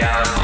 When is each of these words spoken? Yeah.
Yeah. 0.00 0.39